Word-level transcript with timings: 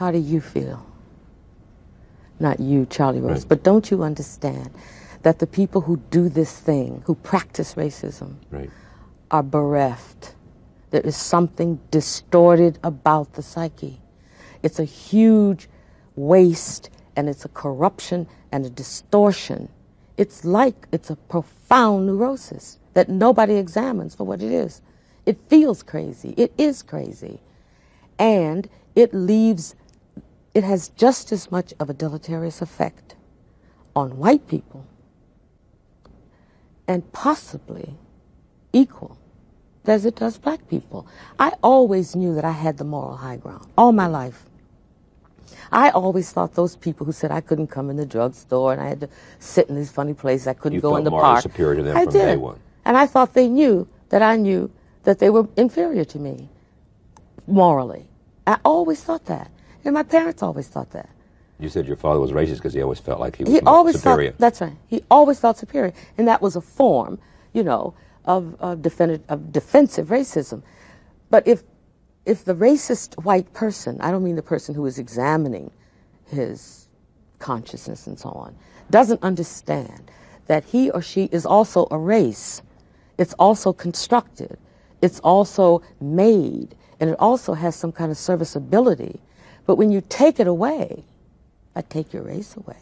How 0.00 0.10
do 0.10 0.16
you 0.16 0.40
feel? 0.40 0.82
Not 2.38 2.58
you, 2.58 2.86
Charlie 2.86 3.20
Rose, 3.20 3.40
Right. 3.40 3.48
but 3.50 3.62
don't 3.62 3.90
you 3.90 4.02
understand 4.02 4.70
that 5.20 5.40
the 5.40 5.46
people 5.46 5.82
who 5.82 5.98
do 6.08 6.30
this 6.30 6.56
thing, 6.58 7.02
who 7.04 7.14
practice 7.16 7.74
racism, 7.74 8.36
Right. 8.50 8.70
are 9.30 9.42
bereft. 9.42 10.32
There 10.88 11.02
is 11.02 11.16
something 11.16 11.80
distorted 11.90 12.78
about 12.82 13.34
the 13.34 13.42
psyche. 13.42 14.00
It's 14.62 14.78
a 14.78 14.84
huge 14.84 15.68
waste 16.16 16.88
and 17.14 17.28
it's 17.28 17.44
a 17.44 17.48
corruption 17.50 18.26
and 18.50 18.64
a 18.64 18.70
distortion. 18.70 19.68
It's 20.16 20.46
like 20.46 20.88
it's 20.92 21.10
a 21.10 21.16
profound 21.16 22.06
neurosis 22.06 22.78
that 22.94 23.10
nobody 23.10 23.56
examines 23.56 24.14
for 24.14 24.24
what 24.24 24.40
it 24.40 24.50
is. 24.50 24.80
It 25.26 25.36
feels 25.48 25.82
crazy. 25.82 26.32
It 26.38 26.54
is 26.56 26.82
crazy. 26.82 27.40
And 28.18 28.66
it 28.94 29.12
leaves, 29.12 29.74
it 30.54 30.64
has 30.64 30.88
just 30.90 31.32
as 31.32 31.50
much 31.50 31.72
of 31.78 31.88
a 31.90 31.94
deleterious 31.94 32.60
effect 32.62 33.14
on 33.94 34.18
white 34.18 34.46
people 34.48 34.84
and 36.88 37.10
possibly 37.12 37.94
equal 38.72 39.16
as 39.86 40.04
it 40.04 40.14
does 40.16 40.38
black 40.38 40.68
people. 40.68 41.06
I 41.38 41.52
always 41.62 42.14
knew 42.14 42.34
that 42.34 42.44
I 42.44 42.52
had 42.52 42.78
the 42.78 42.84
moral 42.84 43.16
high 43.16 43.36
ground 43.36 43.66
all 43.76 43.92
my 43.92 44.06
life. 44.06 44.44
I 45.72 45.90
always 45.90 46.30
thought 46.32 46.54
those 46.54 46.76
people 46.76 47.06
who 47.06 47.12
said 47.12 47.30
I 47.30 47.40
couldn't 47.40 47.68
come 47.68 47.90
in 47.90 47.96
the 47.96 48.06
drugstore 48.06 48.72
and 48.72 48.80
I 48.80 48.88
had 48.88 49.00
to 49.00 49.08
sit 49.38 49.68
in 49.68 49.76
these 49.76 49.90
funny 49.90 50.14
places, 50.14 50.46
I 50.46 50.54
couldn't 50.54 50.76
You 50.76 50.80
go 50.80 50.96
in 50.96 51.04
the 51.04 51.10
park. 51.10 51.42
superior 51.42 51.76
to 51.76 51.82
them 51.82 51.96
I 51.96 52.04
from 52.04 52.12
did. 52.12 52.26
day 52.26 52.36
one. 52.36 52.58
And 52.84 52.96
I 52.96 53.06
thought 53.06 53.34
they 53.34 53.48
knew 53.48 53.86
that 54.10 54.22
I 54.22 54.36
knew 54.36 54.70
that 55.04 55.18
they 55.18 55.30
were 55.30 55.48
inferior 55.56 56.04
to 56.04 56.18
me 56.18 56.48
morally. 57.46 58.06
I 58.46 58.58
always 58.64 59.02
thought 59.02 59.26
that. 59.26 59.50
And 59.84 59.94
my 59.94 60.02
parents 60.02 60.42
always 60.42 60.68
thought 60.68 60.90
that. 60.90 61.08
You 61.58 61.68
said 61.68 61.86
your 61.86 61.96
father 61.96 62.20
was 62.20 62.32
racist 62.32 62.56
because 62.56 62.72
he 62.74 62.82
always 62.82 63.00
felt 63.00 63.20
like 63.20 63.36
he 63.36 63.44
was 63.44 63.52
He 63.52 63.60
always 63.60 63.96
superior. 63.96 64.34
that's 64.38 64.60
right. 64.60 64.76
He 64.88 65.04
always 65.10 65.38
felt 65.40 65.58
superior, 65.58 65.92
and 66.18 66.26
that 66.28 66.40
was 66.42 66.56
a 66.56 66.60
form, 66.60 67.18
you 67.52 67.62
know, 67.62 67.94
of 68.24 68.56
of, 68.60 68.82
defend, 68.82 69.22
of 69.28 69.52
defensive 69.52 70.08
racism. 70.08 70.62
But 71.30 71.46
if 71.46 71.62
if 72.24 72.44
the 72.44 72.54
racist 72.54 73.22
white 73.24 73.52
person, 73.52 74.00
I 74.00 74.10
don't 74.10 74.24
mean 74.24 74.36
the 74.36 74.42
person 74.42 74.74
who 74.74 74.86
is 74.86 74.98
examining 74.98 75.70
his 76.26 76.88
consciousness 77.38 78.06
and 78.06 78.18
so 78.18 78.30
on, 78.30 78.56
doesn't 78.90 79.22
understand 79.22 80.10
that 80.46 80.64
he 80.64 80.90
or 80.90 81.02
she 81.02 81.24
is 81.26 81.44
also 81.46 81.88
a 81.90 81.98
race. 81.98 82.62
It's 83.18 83.34
also 83.34 83.72
constructed. 83.72 84.58
It's 85.02 85.20
also 85.20 85.82
made, 86.00 86.74
and 87.00 87.10
it 87.10 87.16
also 87.18 87.54
has 87.54 87.76
some 87.76 87.92
kind 87.92 88.10
of 88.10 88.18
serviceability. 88.18 89.20
But 89.70 89.76
when 89.76 89.92
you 89.92 90.00
take 90.08 90.40
it 90.40 90.48
away, 90.48 91.04
I 91.76 91.82
take 91.82 92.12
your 92.12 92.24
race 92.24 92.56
away. 92.56 92.78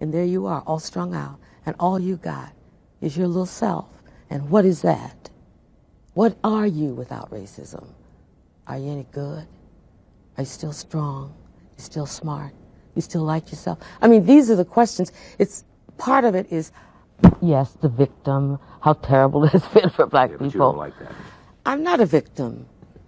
And 0.00 0.12
there 0.12 0.24
you 0.24 0.44
are, 0.46 0.60
all 0.66 0.80
strung 0.80 1.14
out, 1.14 1.38
and 1.64 1.76
all 1.78 2.00
you 2.00 2.16
got 2.16 2.52
is 3.00 3.16
your 3.16 3.28
little 3.28 3.46
self. 3.46 3.86
And 4.28 4.50
what 4.50 4.64
is 4.64 4.82
that? 4.82 5.30
What 6.14 6.36
are 6.42 6.66
you 6.66 6.94
without 6.94 7.30
racism? 7.30 7.86
Are 8.66 8.76
you 8.76 8.90
any 8.90 9.06
good? 9.12 9.46
Are 10.36 10.40
you 10.42 10.46
still 10.46 10.72
strong? 10.72 11.32
You 11.78 11.84
still 11.84 12.06
smart? 12.06 12.54
You 12.96 13.02
still 13.02 13.22
like 13.22 13.52
yourself? 13.52 13.78
I 14.02 14.08
mean, 14.08 14.26
these 14.26 14.50
are 14.50 14.56
the 14.56 14.64
questions. 14.64 15.12
It's 15.38 15.62
part 15.96 16.24
of 16.24 16.34
it 16.34 16.50
is, 16.50 16.72
yes, 17.40 17.70
the 17.80 17.88
victim, 17.88 18.58
how 18.80 18.94
terrible 18.94 19.44
it 19.48 19.52
has 19.52 19.62
been 19.68 19.90
for 19.90 20.06
black 20.06 20.32
Yeah, 20.32 20.38
people. 20.38 20.72
like 20.72 20.98
that. 20.98 21.12
I'm 21.64 21.84
not 21.84 22.00
a 22.00 22.06
victim. 22.06 22.66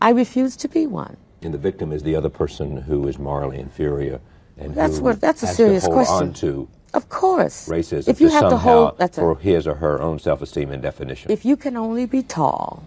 I 0.00 0.10
refuse 0.10 0.54
to 0.58 0.68
be 0.68 0.86
one. 0.86 1.16
And 1.44 1.52
the 1.52 1.58
victim 1.58 1.92
is 1.92 2.02
the 2.02 2.16
other 2.16 2.30
person 2.30 2.78
who 2.78 3.06
is 3.06 3.18
morally 3.18 3.58
inferior 3.58 4.20
and 4.56 4.74
That's 4.74 4.96
who 4.98 5.04
what- 5.04 5.20
that's 5.20 5.42
a 5.42 5.46
has 5.46 5.56
serious 5.56 5.84
to 5.84 5.90
hold 5.90 6.06
question. 6.06 6.28
on 6.28 6.32
to 6.34 6.68
Of 6.94 7.08
course. 7.08 7.68
racism 7.68 8.08
If 8.08 8.20
you 8.20 8.28
have 8.28 8.48
to 8.48 8.56
hold, 8.56 8.96
that's 8.98 9.18
for 9.18 9.34
right. 9.34 9.42
his 9.42 9.66
or 9.66 9.74
her 9.74 10.00
own 10.00 10.18
self-esteem 10.18 10.70
and 10.70 10.80
definition. 10.82 11.30
If 11.30 11.44
you 11.44 11.56
can 11.56 11.76
only 11.76 12.06
be 12.06 12.22
tall 12.22 12.84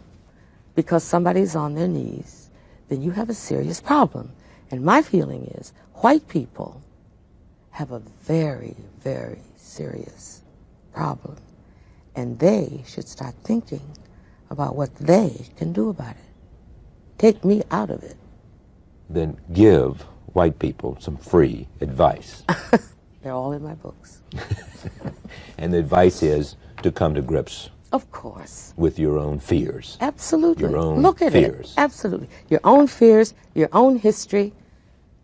because 0.76 1.04
somebody's 1.04 1.56
on 1.56 1.76
their 1.76 1.88
knees, 1.88 2.50
then 2.90 3.02
you 3.04 3.12
have 3.12 3.30
a 3.30 3.34
serious 3.34 3.80
problem. 3.80 4.32
And 4.72 4.84
my 4.84 5.02
feeling 5.02 5.46
is 5.60 5.72
white 5.96 6.28
people 6.28 6.82
have 7.72 7.92
a 7.92 8.00
very, 8.00 8.76
very 9.04 9.42
serious 9.58 10.42
problem. 10.94 11.36
And 12.16 12.40
they 12.40 12.84
should 12.88 13.08
start 13.08 13.36
thinking 13.44 13.82
about 14.50 14.76
what 14.76 14.96
they 14.96 15.48
can 15.58 15.74
do 15.74 15.90
about 15.90 16.16
it. 16.16 16.32
Take 17.20 17.44
me 17.46 17.62
out 17.70 17.92
of 17.92 18.02
it. 18.04 18.16
Then 19.10 19.38
give 19.54 20.02
white 20.34 20.60
people 20.60 20.98
some 21.00 21.18
free 21.18 21.68
advice. 21.82 22.44
They're 23.24 23.34
all 23.34 23.54
in 23.54 23.64
my 23.64 23.74
books. 23.74 24.22
and 25.58 25.74
the 25.74 25.80
advice 25.80 26.22
is 26.24 26.56
to 26.84 26.92
come 26.92 27.16
to 27.16 27.22
grips 27.22 27.70
Of 27.92 28.10
course. 28.12 28.74
with 28.78 29.00
your 29.00 29.18
own 29.18 29.40
fears. 29.40 29.98
Absolutely. 30.02 30.70
Your 30.70 30.78
own 30.78 31.02
Look 31.02 31.22
at 31.22 31.32
fears. 31.32 31.72
it. 31.72 31.74
Absolutely. 31.82 32.30
Your 32.50 32.60
own 32.64 32.88
fears, 32.88 33.34
your 33.56 33.70
own 33.74 33.98
history, 33.98 34.54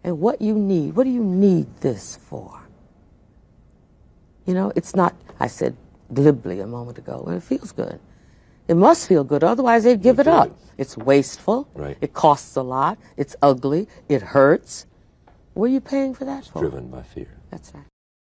and 0.04 0.20
what 0.20 0.42
you 0.42 0.56
need. 0.56 0.96
What 0.96 1.04
do 1.06 1.10
you 1.12 1.24
need 1.24 1.68
this 1.82 2.18
for? 2.18 2.60
You 4.46 4.54
know, 4.54 4.74
it's 4.76 4.96
not, 4.96 5.16
I 5.40 5.48
said 5.48 5.76
glibly 6.14 6.60
a 6.60 6.68
moment 6.68 6.98
ago, 6.98 7.24
and 7.28 7.38
it 7.38 7.44
feels 7.44 7.72
good. 7.72 8.00
It 8.68 8.76
must 8.76 9.08
feel 9.08 9.24
good, 9.24 9.44
otherwise 9.44 9.84
they'd 9.84 10.02
give 10.02 10.20
it 10.20 10.28
up. 10.28 10.58
It's 10.78 10.98
wasteful. 10.98 11.68
Right. 11.76 11.98
It 12.02 12.14
costs 12.14 12.56
a 12.56 12.62
lot. 12.62 12.98
It's 13.18 13.36
ugly. 13.42 13.88
It 14.10 14.22
hurts. 14.22 14.86
What 15.54 15.66
are 15.66 15.74
you 15.74 15.82
paying 15.82 16.14
for 16.14 16.26
that 16.26 16.46
for? 16.46 16.60
Driven 16.60 16.90
by 16.90 17.04
fear. 17.04 17.28
That's 17.52 17.74
right. 17.76 17.84